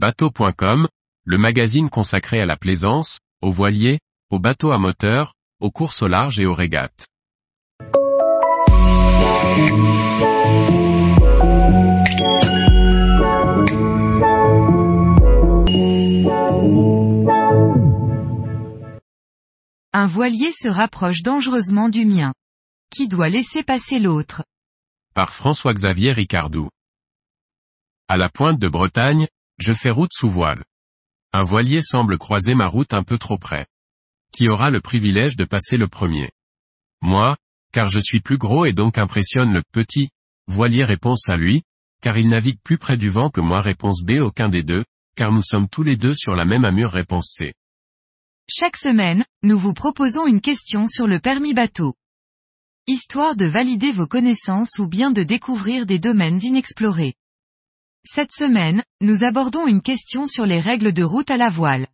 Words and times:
Bateau.com, 0.00 0.86
le 1.24 1.38
magazine 1.38 1.90
consacré 1.90 2.38
à 2.38 2.46
la 2.46 2.56
plaisance, 2.56 3.18
aux 3.42 3.50
voiliers, 3.50 3.98
aux 4.30 4.38
bateaux 4.38 4.70
à 4.70 4.78
moteur, 4.78 5.34
aux 5.58 5.72
courses 5.72 6.02
au 6.02 6.06
large 6.06 6.38
et 6.38 6.46
aux 6.46 6.54
régates. 6.54 7.08
Un 19.92 20.06
voilier 20.06 20.52
se 20.52 20.68
rapproche 20.68 21.22
dangereusement 21.22 21.88
du 21.88 22.04
mien. 22.04 22.34
Qui 22.94 23.08
doit 23.08 23.30
laisser 23.30 23.64
passer 23.64 23.98
l'autre? 23.98 24.44
Par 25.12 25.32
François-Xavier 25.32 26.12
Ricardou. 26.12 26.68
À 28.06 28.16
la 28.16 28.28
pointe 28.28 28.60
de 28.60 28.68
Bretagne, 28.68 29.26
je 29.58 29.72
fais 29.72 29.90
route 29.90 30.12
sous 30.12 30.30
voile. 30.30 30.64
Un 31.32 31.42
voilier 31.42 31.82
semble 31.82 32.18
croiser 32.18 32.54
ma 32.54 32.68
route 32.68 32.94
un 32.94 33.02
peu 33.02 33.18
trop 33.18 33.38
près. 33.38 33.66
Qui 34.32 34.48
aura 34.48 34.70
le 34.70 34.80
privilège 34.80 35.36
de 35.36 35.44
passer 35.44 35.76
le 35.76 35.88
premier? 35.88 36.30
Moi, 37.02 37.36
car 37.72 37.88
je 37.88 38.00
suis 38.00 38.20
plus 38.20 38.38
gros 38.38 38.64
et 38.64 38.72
donc 38.72 38.98
impressionne 38.98 39.52
le 39.52 39.62
petit. 39.72 40.10
Voilier 40.46 40.84
réponse 40.84 41.28
à 41.28 41.36
lui, 41.36 41.62
car 42.00 42.16
il 42.16 42.28
navigue 42.28 42.60
plus 42.62 42.78
près 42.78 42.96
du 42.96 43.08
vent 43.08 43.30
que 43.30 43.40
moi 43.40 43.60
réponse 43.60 44.02
B 44.02 44.20
aucun 44.20 44.48
des 44.48 44.62
deux, 44.62 44.84
car 45.16 45.32
nous 45.32 45.42
sommes 45.42 45.68
tous 45.68 45.82
les 45.82 45.96
deux 45.96 46.14
sur 46.14 46.34
la 46.34 46.44
même 46.44 46.64
amure 46.64 46.92
réponse 46.92 47.34
C. 47.36 47.54
Chaque 48.48 48.76
semaine, 48.76 49.24
nous 49.42 49.58
vous 49.58 49.74
proposons 49.74 50.26
une 50.26 50.40
question 50.40 50.86
sur 50.86 51.06
le 51.06 51.20
permis 51.20 51.52
bateau. 51.52 51.94
Histoire 52.86 53.36
de 53.36 53.44
valider 53.44 53.92
vos 53.92 54.06
connaissances 54.06 54.78
ou 54.78 54.88
bien 54.88 55.10
de 55.10 55.22
découvrir 55.22 55.84
des 55.84 55.98
domaines 55.98 56.40
inexplorés. 56.42 57.14
Cette 58.10 58.32
semaine, 58.32 58.82
nous 59.02 59.22
abordons 59.22 59.66
une 59.66 59.82
question 59.82 60.26
sur 60.26 60.46
les 60.46 60.60
règles 60.60 60.94
de 60.94 61.02
route 61.02 61.30
à 61.30 61.36
la 61.36 61.50
voile. 61.50 61.88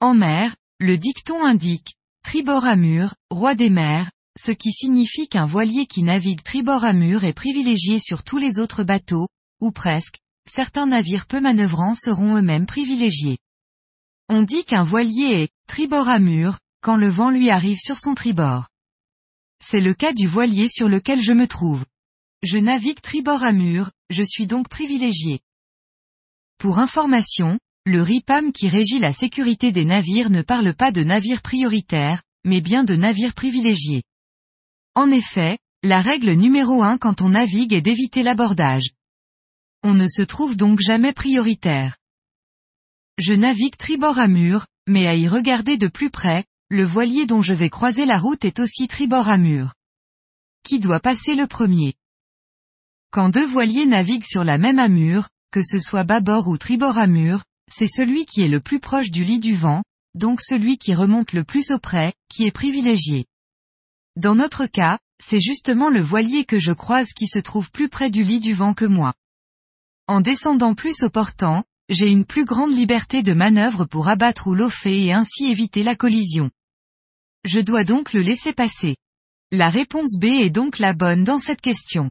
En 0.00 0.14
mer, 0.14 0.56
le 0.80 0.96
dicton 0.96 1.44
indique, 1.44 1.96
tribord 2.24 2.64
à 2.64 2.76
mur, 2.76 3.14
roi 3.30 3.54
des 3.54 3.68
mers, 3.68 4.10
ce 4.38 4.52
qui 4.52 4.72
signifie 4.72 5.28
qu'un 5.28 5.44
voilier 5.44 5.86
qui 5.86 6.02
navigue 6.02 6.42
tribord 6.42 6.82
à 6.82 6.94
mur 6.94 7.24
est 7.24 7.34
privilégié 7.34 7.98
sur 7.98 8.22
tous 8.22 8.38
les 8.38 8.58
autres 8.58 8.84
bateaux, 8.84 9.28
ou 9.60 9.70
presque, 9.70 10.16
certains 10.48 10.86
navires 10.86 11.26
peu 11.26 11.40
manœuvrants 11.40 11.94
seront 11.94 12.34
eux-mêmes 12.34 12.66
privilégiés. 12.66 13.36
On 14.30 14.42
dit 14.42 14.64
qu'un 14.64 14.82
voilier 14.82 15.42
est 15.42 15.50
tribord 15.68 16.08
à 16.08 16.18
mur, 16.18 16.58
quand 16.80 16.96
le 16.96 17.10
vent 17.10 17.30
lui 17.30 17.50
arrive 17.50 17.78
sur 17.78 17.98
son 17.98 18.14
tribord. 18.14 18.68
C'est 19.62 19.80
le 19.80 19.92
cas 19.92 20.14
du 20.14 20.26
voilier 20.26 20.68
sur 20.70 20.88
lequel 20.88 21.20
je 21.20 21.32
me 21.32 21.46
trouve. 21.46 21.84
Je 22.46 22.58
navigue 22.58 23.00
tribord 23.00 23.42
à 23.42 23.50
mur, 23.50 23.90
je 24.08 24.22
suis 24.22 24.46
donc 24.46 24.68
privilégié. 24.68 25.40
Pour 26.58 26.78
information, 26.78 27.58
le 27.84 28.02
RIPAM 28.02 28.52
qui 28.52 28.68
régit 28.68 29.00
la 29.00 29.12
sécurité 29.12 29.72
des 29.72 29.84
navires 29.84 30.30
ne 30.30 30.42
parle 30.42 30.72
pas 30.72 30.92
de 30.92 31.02
navires 31.02 31.42
prioritaires, 31.42 32.22
mais 32.44 32.60
bien 32.60 32.84
de 32.84 32.94
navires 32.94 33.34
privilégiés. 33.34 34.04
En 34.94 35.10
effet, 35.10 35.58
la 35.82 36.00
règle 36.00 36.34
numéro 36.34 36.84
1 36.84 36.98
quand 36.98 37.20
on 37.20 37.30
navigue 37.30 37.72
est 37.72 37.82
d'éviter 37.82 38.22
l'abordage. 38.22 38.90
On 39.82 39.94
ne 39.94 40.06
se 40.06 40.22
trouve 40.22 40.56
donc 40.56 40.78
jamais 40.78 41.12
prioritaire. 41.12 41.96
Je 43.18 43.34
navigue 43.34 43.76
tribord 43.76 44.20
à 44.20 44.28
mur, 44.28 44.68
mais 44.86 45.08
à 45.08 45.16
y 45.16 45.26
regarder 45.26 45.78
de 45.78 45.88
plus 45.88 46.10
près, 46.10 46.44
le 46.70 46.84
voilier 46.84 47.26
dont 47.26 47.42
je 47.42 47.54
vais 47.54 47.70
croiser 47.70 48.06
la 48.06 48.20
route 48.20 48.44
est 48.44 48.60
aussi 48.60 48.86
tribord 48.86 49.28
à 49.28 49.36
mur. 49.36 49.74
Qui 50.62 50.78
doit 50.78 51.00
passer 51.00 51.34
le 51.34 51.48
premier? 51.48 51.96
Quand 53.10 53.28
deux 53.28 53.46
voiliers 53.46 53.86
naviguent 53.86 54.24
sur 54.24 54.44
la 54.44 54.58
même 54.58 54.78
amure, 54.78 55.28
que 55.50 55.62
ce 55.62 55.78
soit 55.78 56.04
bâbord 56.04 56.48
ou 56.48 56.58
tribord 56.58 56.98
à 56.98 57.06
mur, 57.06 57.44
c'est 57.70 57.88
celui 57.88 58.26
qui 58.26 58.42
est 58.42 58.48
le 58.48 58.60
plus 58.60 58.80
proche 58.80 59.10
du 59.10 59.24
lit 59.24 59.40
du 59.40 59.54
vent, 59.54 59.82
donc 60.14 60.40
celui 60.40 60.78
qui 60.78 60.94
remonte 60.94 61.32
le 61.32 61.44
plus 61.44 61.70
auprès, 61.70 62.14
qui 62.28 62.44
est 62.44 62.52
privilégié. 62.52 63.26
Dans 64.16 64.34
notre 64.34 64.66
cas, 64.66 64.98
c'est 65.22 65.40
justement 65.40 65.90
le 65.90 66.00
voilier 66.00 66.44
que 66.44 66.58
je 66.58 66.72
croise 66.72 67.12
qui 67.12 67.26
se 67.26 67.38
trouve 67.38 67.70
plus 67.70 67.88
près 67.88 68.10
du 68.10 68.22
lit 68.22 68.40
du 68.40 68.54
vent 68.54 68.74
que 68.74 68.84
moi. 68.84 69.14
En 70.08 70.20
descendant 70.20 70.74
plus 70.74 71.02
au 71.02 71.10
portant, 71.10 71.64
j'ai 71.88 72.08
une 72.08 72.24
plus 72.24 72.44
grande 72.44 72.72
liberté 72.72 73.22
de 73.22 73.32
manœuvre 73.32 73.84
pour 73.84 74.08
abattre 74.08 74.46
ou 74.46 74.54
lofer 74.54 75.06
et 75.06 75.12
ainsi 75.12 75.46
éviter 75.46 75.82
la 75.82 75.96
collision. 75.96 76.50
Je 77.44 77.60
dois 77.60 77.84
donc 77.84 78.12
le 78.12 78.22
laisser 78.22 78.52
passer. 78.52 78.96
La 79.52 79.70
réponse 79.70 80.18
B 80.18 80.24
est 80.24 80.50
donc 80.50 80.78
la 80.78 80.94
bonne 80.94 81.24
dans 81.24 81.38
cette 81.38 81.60
question. 81.60 82.10